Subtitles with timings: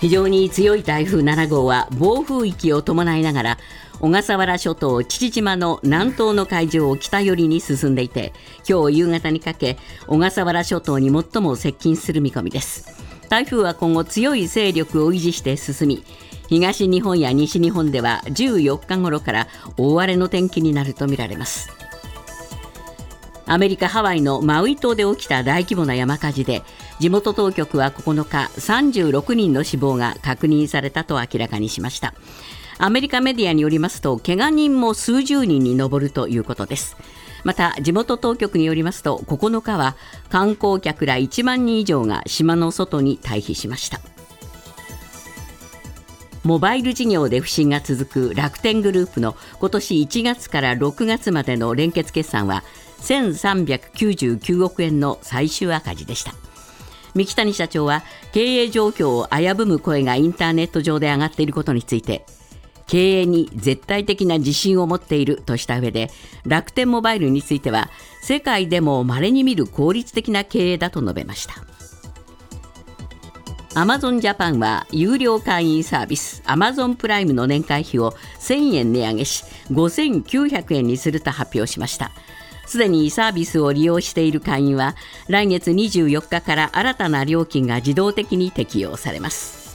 [0.00, 3.58] 非常に強い台風7号は暴風域を伴いながら
[3.98, 8.34] 小笠原諸島父島の南東の海上を北寄りに進んでいて
[8.68, 12.94] 今日夕方にかけ小笠原諸島に最も接近する見込みです。
[13.28, 16.04] 台風は今後強い勢力を維持して進み
[16.48, 21.70] 東日本や西日本では14日頃から大荒れの天気になるとみられます。
[23.48, 26.62] アメリカ・ハワイのマウイ島で起きた大規模な山火事で
[26.98, 32.14] 地元当局は9日36人の死亡が確認されたと明らかにしました。
[32.78, 36.96] アメリカメディアによりますと怪我人も数十人に上るということです。
[37.44, 39.94] また地元当局によりますと9日は
[40.30, 44.00] 観光客ら1万人以上が島の外に退避しました。
[46.44, 52.62] モバイル事業で不振が続く楽天グループの今年1月から6月までの連結決算は
[53.00, 56.34] 1399億円の最終赤字でした。
[57.16, 58.02] 三木谷社長は
[58.32, 62.26] 経営状況を危ぶむ声がインターネット上で上がっていることについて
[62.86, 66.10] 経営に絶対的な自信を持っているとした上で
[66.44, 71.54] 楽天モバイルについては世界でも稀に見る効率的な経営だと述べました。
[73.74, 82.10] アマゾンジャパンは有料会員サービスアマゾンプライムの年会費を1000円値上げし5900円にすると発表しました。
[82.66, 84.96] すでにサービスを利用している会員は
[85.28, 89.66] 来月24日から新たな料金が自動的に適用されます。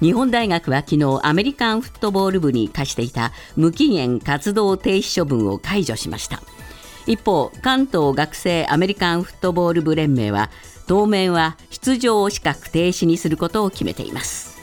[0.00, 6.42] 日本大学は昨日アメリカンフットボール部に課していた無期限活動停止処分を解除しました。
[7.06, 10.50] 一方関東学生アメリカンフットボール部連盟は
[10.86, 14.58] 当面は出場資格停止にすることを決めています。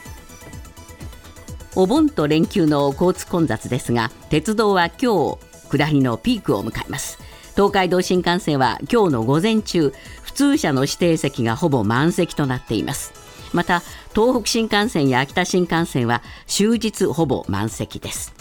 [1.76, 7.20] お盆と連休の交通混雑ですが鉄道は今日下りのピークを迎えます。
[7.56, 13.14] 東海道新幹線は今日の午前中普通車の指定席がほぼ満席となっています。
[13.54, 13.82] また
[14.14, 18.34] 東北新幹線や秋田新幹線は終日ほぼ満席です。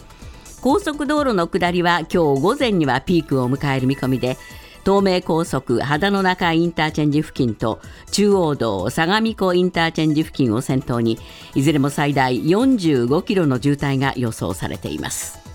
[0.61, 4.37] 高速道路の下りは今日午前にはピークを迎える見込みで
[4.85, 11.19] 東名高速秦野中インターチェンジ付近と中央道相模湖インターチェンジ付近を先頭に
[11.55, 15.48] いずれも最大45キロの渋滞が予想されています。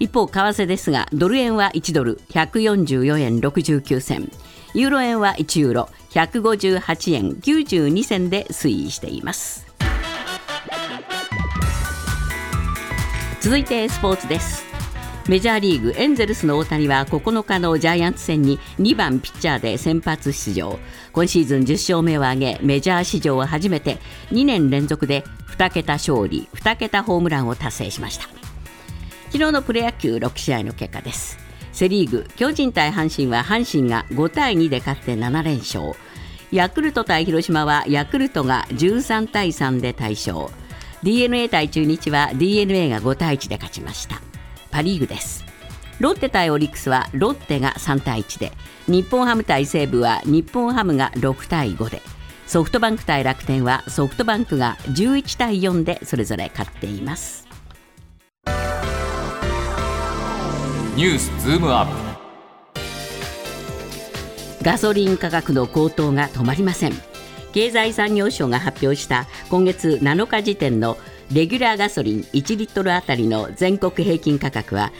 [0.00, 4.32] 一方為替ですがドル円は1ドル144円69銭
[4.74, 9.65] ユーロ円は1ユーロ158円92銭で推移しています
[13.46, 14.64] 続いてスポーツです。
[15.28, 20.80] メジャーリーグエンゼルスの大谷は9日のジャイアンツ戦に2番ピッチャーで先発出場。
[21.12, 23.98] 今シーズン10勝目を挙げメジャー史上初めて
[24.32, 25.22] 2年連続で
[25.56, 28.24] 2桁勝利2桁ホームランを達成しました。
[29.26, 31.38] 昨日のプロ野球6試合の結果です。
[31.72, 35.92] セ・リーグ巨人対阪神は阪神が5対2で勝って7連勝。
[36.50, 40.48] ヤクルト対広島はヤクルトが13対3で大勝。
[41.06, 44.20] D n a 対中日は d n a が5対1で勝ちました。
[44.72, 45.44] パ・リーグです。
[46.00, 48.50] ロッテ対オリックスはロッテが3対1で。
[48.88, 52.02] 日本ハム対西武は日本ハムが6対5で。
[52.48, 57.46] ソフトバンク対楽天はソフトバンクが11対4でそれぞれ勝っています。
[60.96, 61.92] ニュースズームアップ。
[64.64, 67.15] ガソリン価格の高騰が止まりません
[67.56, 70.98] 経済産業省が発表した今月7日時点の
[71.32, 74.92] レギュラーガソリン1リットルあたりの全国平均価格は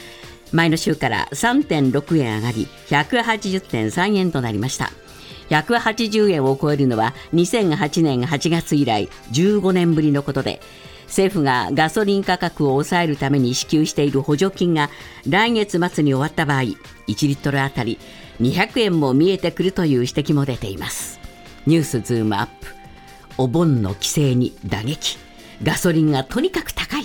[0.51, 4.89] 前の週から3.6円上がり180.3円となりました。
[5.51, 10.59] 180円を超えるのは2008年8月以来15年ぶりのことで
[11.05, 14.89] 政府がガソリン価格を抑えるために支給している補助金が
[15.29, 16.75] 来月末に終わった場合1
[17.05, 17.99] リットルあたり
[18.41, 21.16] 200円も見えてくるという指摘も出ています。
[21.67, 22.67] ニュースズームアップ。
[23.37, 25.17] お盆の規制に打撃。
[25.61, 27.03] ガソリンがとにかく高い。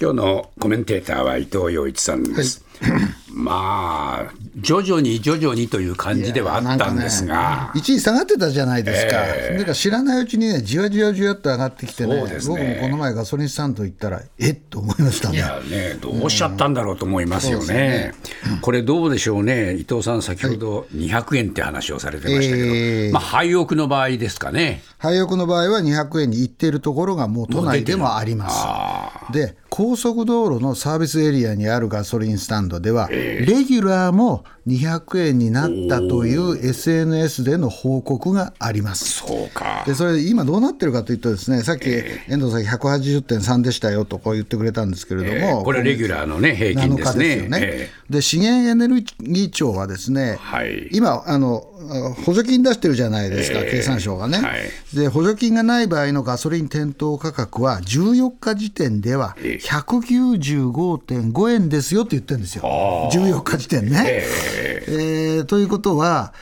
[0.00, 2.92] 今日のコメンテーターは伊藤洋一さんです、はい、
[3.36, 15.36] まあ徐々に徐々にという感じではあったんですが、ね、一時下がってたじゃないですか、えー、だから知らないうちにねじわじわじわっと上がってきてね、ね、僕もこの前ガソリンスタンド行ったらえっと思いましたね。
[15.36, 17.74] いやねどうしちゃったんだろうと思いますよね。
[17.74, 18.14] ね
[18.52, 23.08] うん、これどうでしょうね伊藤さん先ほど200円って話をされてましたけど、はいえ。
[23.10, 24.82] ー、まあ廃屋の場合ですかね。
[24.98, 29.32] 廃屋の場合は200円に行っているところがもう都内でもあります。
[29.32, 39.20] で高速道路のサービスエリアにあるガソリンスタンドでは、レギュラーも200円になったという SNS での報告があります。
[39.26, 39.84] そうか。
[39.86, 47.24] でそれ今どうなってるかというとですねさっき遠藤さん180.3でしたよとこう言ってくれたんですけれども、えーこれレギュラーのね平均です7日ね。
[47.24, 47.60] ですよね。
[47.62, 50.88] えで資源エネルギー庁はですね、はい。
[50.92, 51.60] 今あの
[52.24, 54.96] 補助金出してるじゃないですか、経産省がね、はい。
[54.96, 62.62] で補助金がない場合のガソリン店頭価格は14日時点ではえ195.5円ですよって言ってるんですよ、
[63.12, 64.24] 14日時点ね。
[64.88, 66.32] えーということは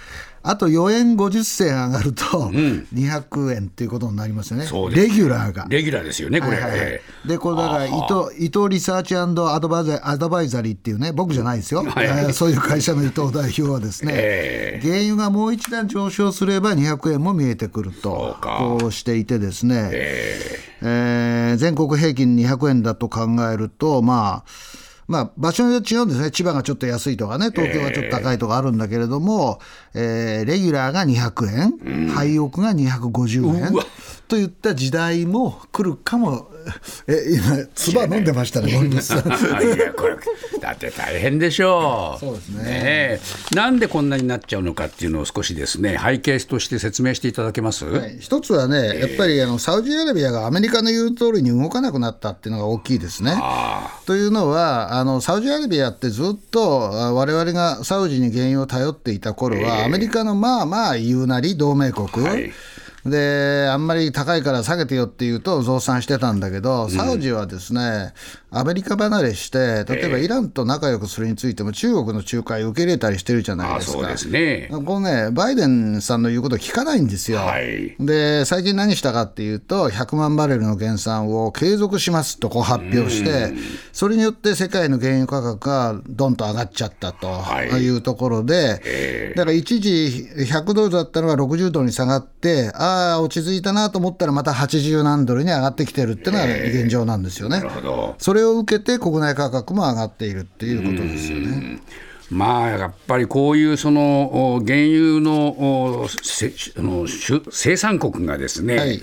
[0.44, 5.08] あと4円50銭上がると200円っていうことになりますよね、そうです。
[5.08, 5.66] レギュラーが。
[5.68, 6.54] レギュラーですよね、これ。
[6.54, 6.80] はいはい。
[6.80, 7.02] はいえ。
[7.24, 12.06] で、これだから伊藤、伊藤リサーチアドバイザアドバイザリーっていうね、僕じゃないですよ、はい。
[12.06, 24.50] えーそういう会社の伊藤代表はですね、 え原油がもう一段上昇すれば200円も見えてくるとそうか、こうしていてですね、えー全国平均200円だと考えると、まあ、
[25.08, 29.60] まあ、場所によって違うんですね、千葉がちょっと安いとかね、東京がちょっと高いとかあるんだけれども、
[29.94, 31.46] えーレギュラーが200
[31.94, 33.72] 円、廃屋が250円
[34.32, 36.48] といった時代も来るかも、
[37.06, 39.18] え今、唾飲んでましたね、森口さん。
[39.18, 39.22] い
[39.78, 40.16] やこれ
[40.58, 42.18] だって大変でしょう。
[42.18, 43.20] そうですねえ
[43.54, 47.84] なんでこんなになっちゃうのかっていうのを少しですね背景として説明していただけます？
[47.84, 53.36] はい一つはね、やっぱりあのサウジアラビアがアメリカの言う通りに動かなくなったっていうのが大きいですね。
[54.06, 62.26] というのはあの、サウジアラビアってずっとあ我々がサウジに原油を頼っていた頃は、アメリカのまあまあ言うなり同盟国。
[62.26, 62.50] はい
[63.04, 68.12] であんまり高いから下げてよって言うと増産してたんだけど、サウジはですね、
[68.50, 74.30] アメリカ離れして、例えばイランと仲良くするについても、中国の仲介を受け入れたりしてるじゃないですか。
[74.30, 74.68] ね。
[74.70, 77.38] このね、バイデンさんの言うこと聞かないんですよ。
[77.38, 83.52] はいで、最近何したかっていうと、100万バレルの減産を継続しますとこう発表して、
[83.92, 97.58] それによって世界の原油価格がどんと上がっちゃったとはいいうところで、だから一時100ドルだったのが60ドルに下がって、ああ、落ち着いたなと思ったらまた80何ドルに上がってきてるっていうのが現状なんですよね。
[97.58, 98.14] なるほど。
[98.18, 101.80] それを受けて国内価格も上がっているっていうことですよね。
[102.30, 109.02] まあやっぱりこういうそのお原油のおせあの主生産国がですね、はい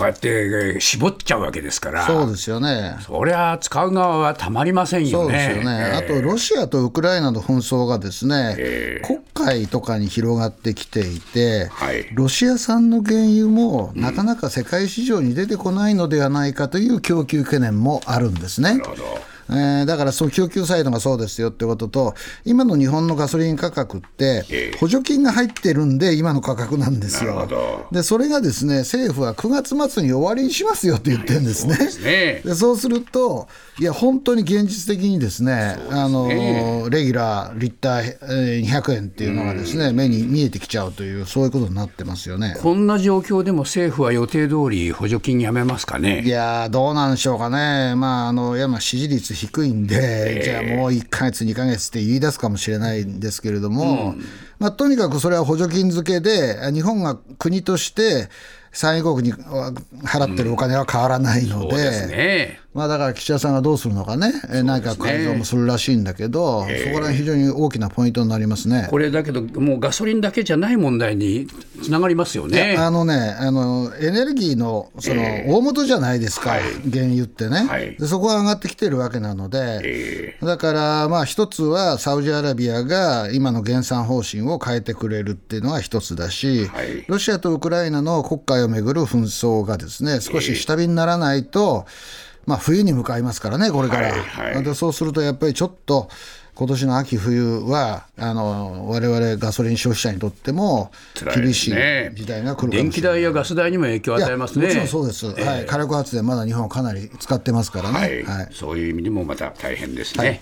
[0.00, 2.96] こうやってえー絞っちゃうわけですから、そうですよね。
[3.00, 5.24] そりゃ使う側はたまりませんよね。
[5.24, 8.56] そうですよね、あとロシアとウクライナの紛争がですね、
[9.04, 12.08] 黒海とかに広がってきていて、はい。
[12.14, 18.78] ロシア産の原油もなかなか世界市場に出てこないのではないかという供給懸念もあるんですね。
[18.78, 19.02] なるほど
[19.50, 22.14] えーだからその供給サイドがそうですよってことと、
[22.44, 27.48] 今の日本のガソリン価格ってええ、補助金が入ってるんで、今の価格なんですよ。
[27.92, 31.76] で、それがですね、政府は9月末に終わりにしますよって言ってるんですね。
[31.76, 32.42] ですね。
[32.44, 33.48] でそうすると、
[33.78, 36.28] いや、本当に現実的にですね、あの
[36.90, 42.56] レギュラー、リッターえー200円っていうのがですね、目に見えてきちゃうという、そういうことになってますよね。
[42.62, 46.22] こんな状況でも政府は予定通り補助金やめますかいね。
[46.26, 54.14] やー、どうなんでしょうかね、まあ、あのいやまあ支持率低いんで、じゃあもう1か月、2か月って言い出すかもしれないんですけれども、
[54.58, 58.28] まあ、とにかくそれは補助金付けで、日本が国として
[58.72, 62.16] 産油国に払ってるお金は変わらないのですで。
[62.16, 62.60] ね。
[62.72, 68.86] まあ、だから岸田さんがどうするのかね、え内閣改造もするらしいんだけど、そこら辺非常に大きなポイントになりますね。
[68.88, 71.48] これだけど、もうガソリンだけじゃない問題に
[71.82, 72.76] つながりますよね。
[72.78, 76.50] あのねあの、エネルギーのその大元じゃないですか、
[76.92, 77.96] 原油ってね、はい。
[77.96, 87.04] で、そこが上がってきてるわけなので、えだから、まあ、一つはサウジアラビアが今の減産方針を変えてくれるっていうのが一つだし、はい。
[87.08, 91.86] ロシアとウクライナの国海をめぐる紛争がですね少し下火にならないと、
[92.46, 94.08] まあ、冬に向かいますからね、これから。
[94.08, 94.20] はい
[94.54, 96.08] はいでそうするとやっぱりちょっと
[96.54, 100.90] 今年の秋冬はあの我々ガソリン消費者にとっても
[101.34, 103.16] 厳しいね時代が来るか電もしれない。
[103.16, 104.66] 気代やガス代にも影響を与えますね。
[104.66, 107.98] もちろんそうです、はい、火力発電、まだ日本はかなり使ってますからね。
[107.98, 110.40] はいはいそういう意味でもまた大変ですね。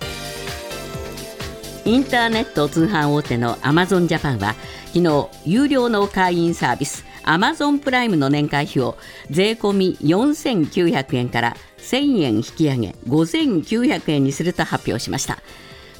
[1.85, 4.55] インターネット通販大手のアマゾンジャパンは
[4.87, 8.97] 昨日有料の会員サービスアマゾンプライムの年会費を
[9.31, 15.39] 税込み4900円から1000円引き上げ5900円にすると発表しました。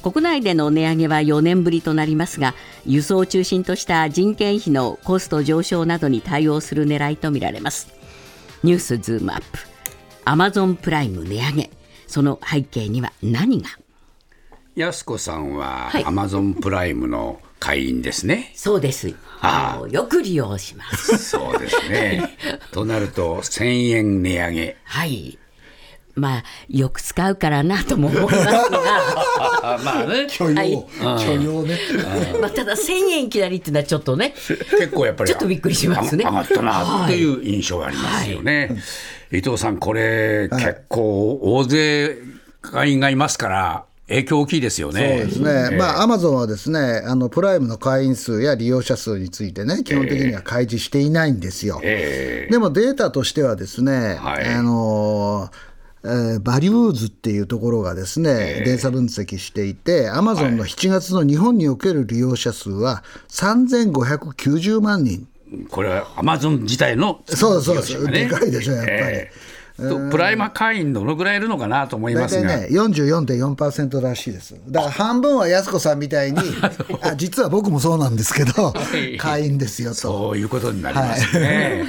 [0.01, 7.93] 国内での値上げは4年ぶりとなりますが輸送を中心とした人件費のコスト上昇などに対応する狙いとみられます。
[8.63, 9.59] ニュースズームアップ。
[10.25, 11.69] アマゾンプライム値上げ。
[12.07, 13.69] その背景には何が？
[14.75, 16.05] 安子さんははい。
[16.05, 18.51] アマゾンプライムの会員ですね。
[18.55, 19.13] そうです。
[19.41, 21.17] ああよく利用します。
[21.17, 22.37] そうですね。
[22.71, 24.77] となると1000円値上げ。
[24.83, 25.37] はい。
[26.15, 28.65] まあよく使うからなとも思いますが
[29.75, 31.79] あ まあね許容、はい許容ね。
[32.41, 38.75] まあただ1000円いきなりっていうのはちょっとね結構やっぱりちょっとびっくりしますね上がったなっていう印象がありますよね。
[39.31, 42.17] 伊藤さんこれ、結構大勢
[42.61, 45.17] 会員がいますから影響大きいですよね。
[45.19, 51.79] そうですね、まあ、アマゾンはですね、あのプライムの会員数や利用者数についてね、基本的には開示していないんですよ。
[51.83, 54.45] えでもデータとしてはですね、はい。
[54.45, 55.49] あの
[56.03, 65.27] えーバリューズっていうところがですね、データ分析していて、アマゾンの7月の日本における利用者数は3590万人。
[65.53, 68.97] ーこれはアマゾン自体のそうそうそう、でかいでしょ、やっぱり。
[69.01, 69.48] えーと
[70.11, 74.55] プライマ会員どのぐらいいるのかなと思いますが、大体ね、44.4%らしいです。
[74.67, 76.39] だから半分は安子さんみたいに、
[77.01, 78.73] あ実は僕もそうなんですけど、
[79.17, 79.95] 会員ですよと。
[79.95, 81.85] そういうことになりますね。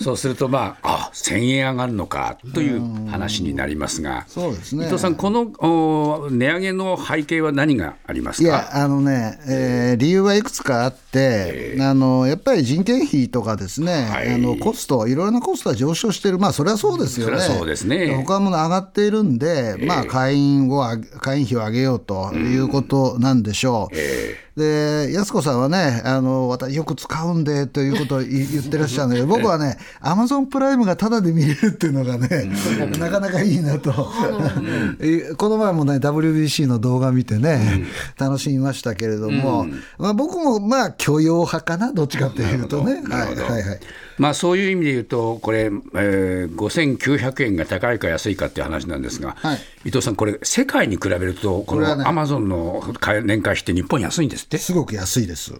[0.00, 4.86] そうすると、まあ、あ1000円上がるのかという話になりますが、そうですね。
[4.86, 8.48] 伊藤さん、このお値上げの背景は何がありますか？
[8.48, 14.34] いや、あのね、えー理由はいくつかあって、あのやっぱり人件費とかですね、はい。
[14.34, 18.14] あのコスト、いろいろなコストが上昇してる、まあ、それはそうですよね、そそうですね。
[18.14, 20.82] 他のもの上がっているんで、まあ、会員を
[21.20, 23.96] 会員費を上げようということなんでしょう。
[24.58, 32.50] で安子さんはねあの、私、よく使うんでということを言言ってらっしゃるんだけど、 僕はね、アマゾンプライムがタダで見れるっていうのがね、
[32.98, 33.92] なかなかいいなと、
[35.00, 37.86] えこの前もね、WBC の動画見てね、
[38.18, 39.66] 楽しみましたけれども、
[39.98, 43.02] まあ、僕もまあ許容派かな、どっちかというとね。
[43.08, 43.80] はいはいはい。
[44.18, 49.58] まあ、そういう意味で言うと、これ、えー、5900円が高いか安いかっていう話なんですが、はい。
[49.84, 52.02] 伊藤さん、これ、世界に比べると、これはね。
[52.02, 52.82] のアマゾンの
[53.24, 54.58] 年会費って日本安いんですって？
[54.58, 55.52] すごく安いです。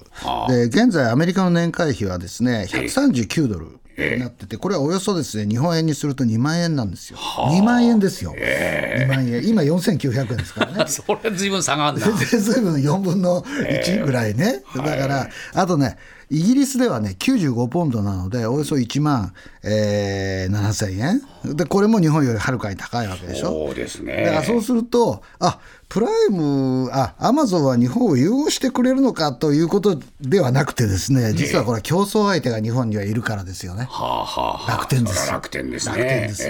[0.48, 3.66] で、現在、アメリカの年会費はですね、139ドル
[3.98, 7.18] になってて、これはおよそですね、日本円にすると2万円なんですよ。
[7.18, 8.32] 2万円ですよ。
[8.34, 9.46] 2万円。
[9.46, 10.84] 今4900円ですからね。
[10.88, 12.06] それ、ずいぶん差があるな。
[12.12, 14.62] ずいぶん4分の1ぐらいね。
[14.76, 15.96] だから、あとね、
[16.30, 19.32] イギリスではね、95ポンドなので、およそ1万、
[19.64, 21.00] えー7000
[21.44, 21.56] 円。
[21.56, 23.66] で、これも日本よりはるかに高いわけでしょ。
[23.66, 24.46] そうですだからね。
[24.46, 33.86] そうすると、あプライム、あアマゾンは日本を融合してくれるのかということではなくてですね、実はこれは競争相手が日本にはいるからですよね。
[33.90, 35.30] はあはあ、楽天です。
[35.30, 35.96] 楽天ですね。
[35.96, 36.48] 楽天です。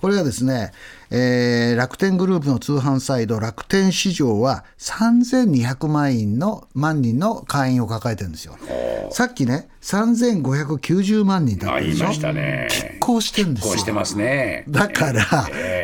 [0.00, 0.72] これがですね、
[1.10, 8.56] えー楽天グループの通販サイト、楽天市場は3200万人の万人の会員を抱えてるんですよ。
[9.12, 11.96] さっきね、3590万人ーあ、だったでしょ。
[11.96, 12.68] 言いましたね。
[13.00, 13.70] こうしてんですよ。
[13.70, 14.64] こうしてますね。
[14.68, 15.22] だから、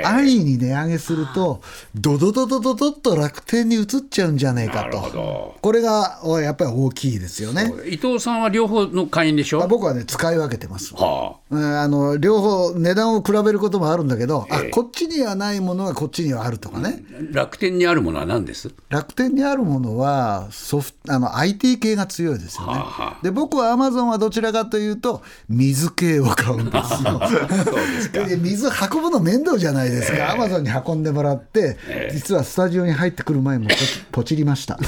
[0.04, 1.60] 安易に値上げすると、
[1.94, 5.12] ドドドドドドッと楽天に移っちゃうんじゃなるほと。
[5.12, 5.54] ど。
[5.62, 7.72] これがおやっぱり大きいですよね。
[7.88, 9.62] 伊藤さんは両方の会員でしょ？
[9.62, 10.94] あ僕はね、使い分けてます。
[10.94, 18.70] はうんあの両方、値段を比べることもあるんだけど、あこっちにはないものがこっちにはあるとかね、あ、楽天にあるものは何です？
[18.88, 22.82] 楽天にあるものはソフあの IT 系が強いですよね。
[23.22, 27.02] で僕はアマゾンはどちらかというと、水系を買うんです
[28.14, 28.24] よ。
[28.26, 31.76] で水運ぶの面倒じゃないですか、アマゾンに運んでもらって、
[32.12, 34.78] 実はスタジオに入ってくる前もポチ ポチりました。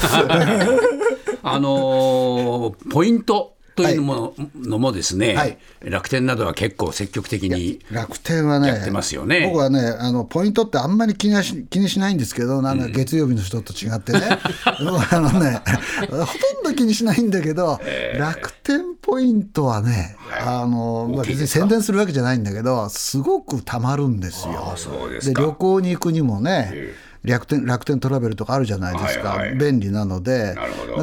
[1.41, 5.57] あのーポイントというのも,、のもですね、はい。
[5.81, 9.47] 楽天などは結構積極的に楽天はね、やってますよね。
[9.47, 14.19] 僕はね、あのポイントってあんまり気にはし気にしないんですけど、なんか月曜日の人と違ってね、
[14.65, 15.61] あのね、
[16.09, 17.79] ほとんど気にしないんだけど、
[18.17, 24.75] 楽天ポイントはね、あのまあ、別に宣伝するわけじゃないんだけど、すごくたまるんですよ。
[25.21, 26.73] で旅行に行くにもね、
[27.23, 29.57] 楽天楽天トラベルとかあるじゃないですか、はいはい。
[29.57, 30.55] 便利なので。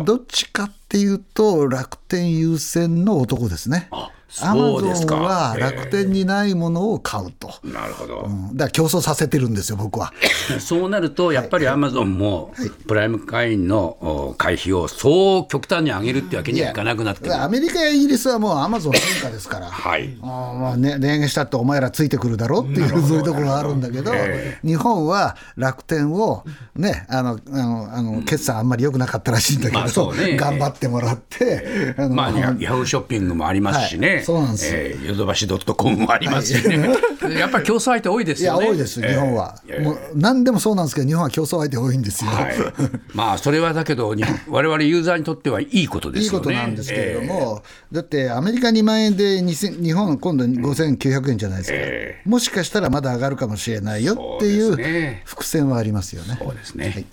[0.05, 0.17] ど。
[0.17, 3.89] っちかっていうと楽天優先の男ですね。
[4.43, 8.57] アマゾンは楽天にないものを買うと、なるほど、うん。
[8.57, 10.13] だから競争させてるんですよ、僕は。
[10.59, 12.53] そうなるとやっぱりアマゾンも
[12.87, 19.67] プライム会員のお会費をそう極端に上げるってわけにはいかなくなってアメリカやイギリスはもうアマゾン天下ですから。
[19.67, 20.17] はい。
[20.23, 24.13] あーまあね、値上げしたってお前らついてくるだろっていう そういうところがあるんだけど、
[24.65, 30.37] 日本は楽天を、ね、あのあのあの決算あんまり良くなかったらしいんだけど、まあそうね。
[30.37, 36.89] 頑張ってもらって、あのまあ、ヤヤフーショッピングもありますしね、はいそうなんですえーヨドバシドットコムもありますしね、
[37.39, 38.69] やっぱり競争相手多いですいや、よね。
[38.69, 39.61] 多いです、日本は。
[39.69, 42.31] えーもう何でもそうなんですけど、日本は競争相手多いんですよ。
[42.31, 42.55] はい、
[43.13, 46.37] まあそれはだけど、に 我々ユーザーにとってはいいことですよね。
[46.37, 56.39] いいことなんですけれども、だってアメリカ2万円で2000日本、今度5900円じゃないですか、えもしかしたらまだ上がるかもしれないよっていう伏線はありますよね。
[56.41, 57.05] そうですね、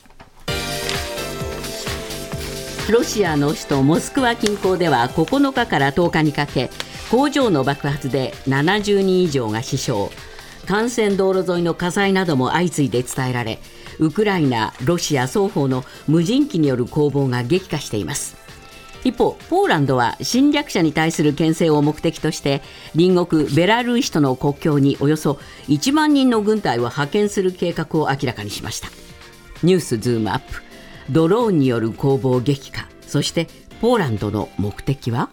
[2.91, 6.69] ロシアの首都モスクワ近郊では9日から10日にかけ
[7.09, 10.09] 工場の爆発で70人以上が死傷。
[10.67, 13.59] 幹線道路沿いの火災なども相次いで伝えられ
[13.99, 18.37] ウクライナ、ロシア双方の無人機による攻防が激化しています。
[19.03, 22.61] 一方、ポーランドは侵略者に対する牽制を目的として
[22.95, 28.87] 隣国ベラルーシとの国境におよそ1万人の軍隊を派遣する計画を明らかにしました。
[29.61, 30.61] ニュースズームアップ。
[31.09, 32.87] ドローンによる攻防激化。
[33.05, 33.47] そして
[33.81, 35.29] ポーランドの目的は？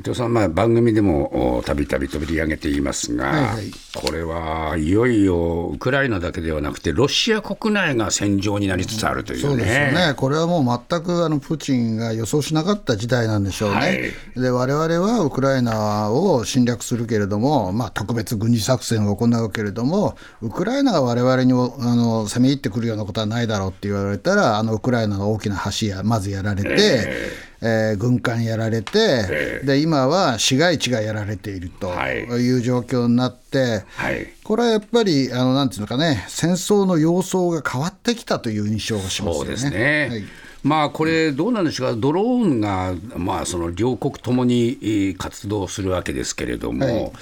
[0.00, 21.54] 伊藤さん、まあ、番組でもたびたび取り上げていますが、はいはい、これはいよいよウクライナだけではなくて、ロシア国内が戦場になりつつあるという、ね、そうですよね、これはもう全くあのプーチンが予想しなかった事態なんでしょうね、はい、で我々はウクライナを侵略するけれども、まあ、特別軍事作戦を行うけれども、ウクライナが我々にあ
[21.94, 26.70] の攻め入ってくるようなことはないだろうって言われたら、あのウクライナの大きな橋やまずやられて。
[26.70, 32.58] えーえー、軍艦やられて、で今は市街地がやられているとい。
[32.58, 39.44] う状況になって、はい、これはやっぱりあのなんていうのかね戦争の様相が変わってきたという印象がしますよね。
[39.44, 40.24] そうですね、はい。
[40.62, 42.26] まあこれ、どうなんでしょうか、ドロー
[42.56, 47.12] ンが、まあ、その両国ともに活動するわけですけれども、はい、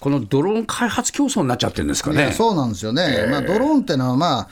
[0.00, 2.32] このドローン開発競争になっちゃってるんですかね。
[2.32, 4.48] そうなんですよね、えー、まあ、ドローンっていうのは、まあ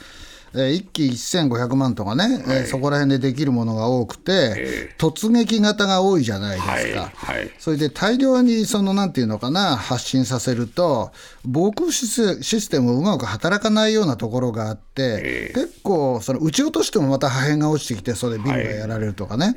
[0.53, 7.11] え1機1500万とかね、はい、えー、そこら辺でできるものが多くて、えー、突撃型が多いじゃないですか、
[7.57, 11.11] それで大量にそのなんていうのかな、発信させると、
[11.45, 19.53] 防空システムうまく働かないようなところがあって、えー、結構、その撃ち落としてもまた破片が落ちてきて、それでビルがやられるとかね、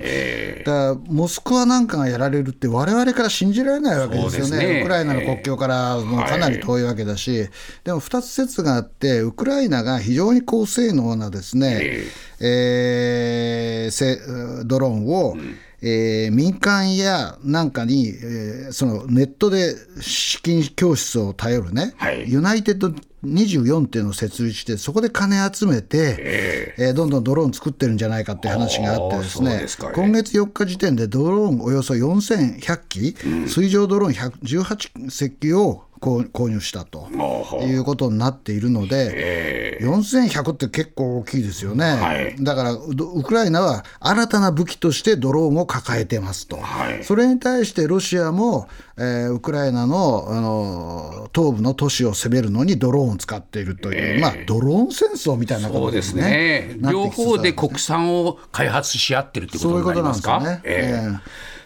[0.64, 4.80] だからモスクワなんかがやられるって、われわれから信じられないわけですよね、ね。
[4.80, 7.48] ウクライナの国境からもうかなり遠いわけだし、
[7.84, 11.80] でも2つ説があって、ウクライナが非常に高性能なですね、
[12.40, 15.56] えー、ドローンを、うん。
[15.84, 37.08] えー、民間やなんかに、えー、そのネットで資金教室を頼るね、はい、ユナイテッド24っていうのを設立して、そこで金集めて、えー、えー、どんどんドローン作ってるんじゃないかっていう話があってですね、すね今月4日時点でドローンおよそ4100機、うん、水上ドローン18隻を購入したと
[37.62, 56.68] いうことになっているので、4100って結構大きいですよね、はい、だからウクライナは新たな武器としてドローンを抱えてますと、はい、それに対してロシアも、えー、ウクライナのあの東部の都市を攻めるのにドローンを使っているという、まあ、ドローン戦争みたいなことですね。
[56.72, 56.90] すね。
[56.90, 60.60] 両方で国産を開発し合ってるってことになりますか？
[60.64, 61.20] えー、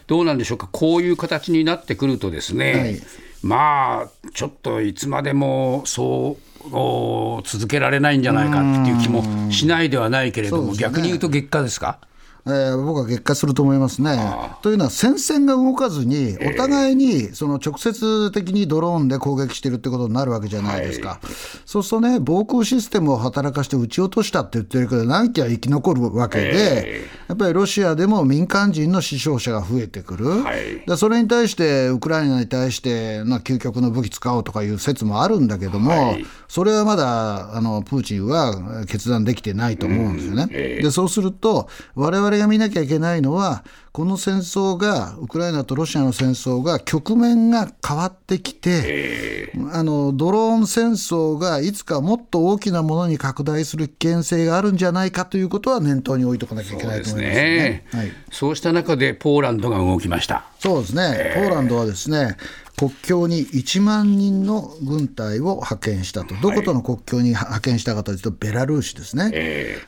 [0.07, 3.01] どうなんでしょうか、こういう形になってくるとですね、はい。
[3.41, 11.99] まあ、ちょっといつまでもそう続けられないんじゃないかっていう気もしないではないけれども、ね、逆に言うと結果ですか？
[12.47, 14.17] えー、僕は激化すると思いますね。
[14.61, 21.27] というのは、戦線が動かずに、お互いにその直接的にドローンで攻撃してるってことになるわけじゃないですか、はい、
[21.65, 40.47] そうするとね、防空システムを働かして撃ち落としたって言ってるけど、何機は生き残るわけで、やっぱりロシアでも民間人の死傷者が増えてくる、はい、それに対して、ウクライナに対して、まあ、究極の武器使おうとかいう説もあるんだけども、はい、それはまだあのプーチンは決断できてないと思うんですよね。
[40.47, 57.83] でそうすると我々が見なきゃいけないのは、この戦争が、ウクライナとロシアの戦争が、局面が変わってきて、あのドローン戦争がいつかもっと大きなものに拡大する危険性があるんじゃないかということは念頭に置いとかなきゃいけないと思いますね。
[57.91, 60.45] そう、ねはい、そうした中で、ポーランドが動きました。
[60.59, 62.37] そうですね、ポーランドはですね、
[62.79, 69.31] 国境に1万人の軍隊を派遣したと、どことの国境に派遣したかというと、ベラルーシですね、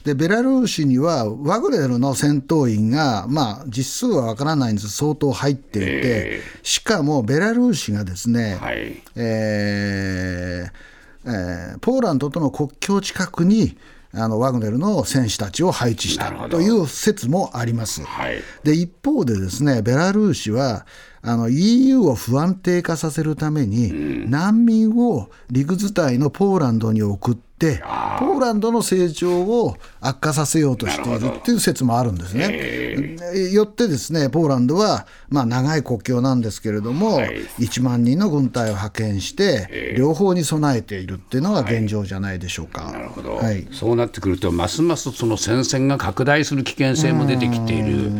[0.03, 4.89] でベラルーシにはワグネルの戦闘員が、まあ、実数は分からないんです。
[4.89, 10.89] 相当入っていて、しかもベラルーシがですね、はい、えー
[11.25, 13.77] えー、ポーランドとの国境近くに、
[14.11, 18.01] あのワグネルの戦士たちを配置したという説もあります。
[18.01, 20.87] はい、で一方でですねベラルーシは
[21.21, 27.81] あの EU を不安定化させるために、難民を陸伝いのポーランドに送って、
[28.19, 33.17] ポーランドの成長を悪化させようとしているっていう説もあるんですね。
[33.51, 42.83] よってですね、ポーランドは、まあ、長い国境なんですけれども、はい、1万人の軍隊を派遣して、両方に備えているっていうのが現状じゃないでしょうか。
[42.83, 48.11] はい、なるほど、はい、そうなってくると、ますますその戦線が拡大する危険性も出てきている、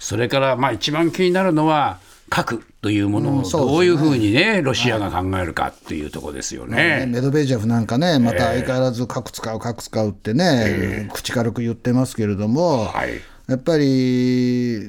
[0.00, 12.92] それからまあ一番気になるのは、核というものをどういうふうにね、ロシアが考えるかっていうところですよね,、メドベージェフなんかね、また相変わらず核使う、核使うってね、口軽く言ってますけれども、
[13.48, 14.80] やっぱり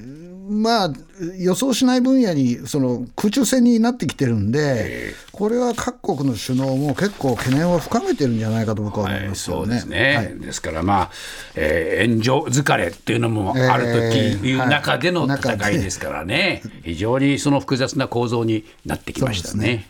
[0.50, 0.94] まあ、
[1.38, 9.76] 予想しない分野にその空中戦になってきてるんで、これは各国の首脳も結構懸念を深めてるんじゃないかと僕は思いますよね。
[9.76, 11.12] はい、そうですね、はい、ですから、まあ
[11.56, 19.88] えー、援助疲れっていうのもあるという中での戦いですからね、非常にその複雑な構造になってきましたね。